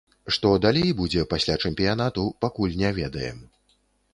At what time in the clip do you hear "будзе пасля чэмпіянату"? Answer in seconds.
1.01-2.25